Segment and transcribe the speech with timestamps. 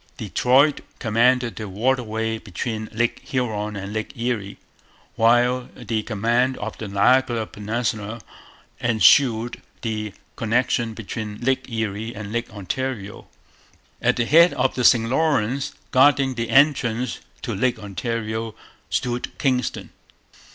[0.17, 4.57] Detroit commanded the waterway between Lake Huron and Lake Erie;
[5.15, 8.19] while the command of the Niagara peninsula
[8.79, 13.27] ensured the connection between Lake Erie and Lake Ontario.
[14.01, 18.55] At the head of the St Lawrence, guarding the entrance to Lake Ontario,
[18.89, 19.91] stood Kingston.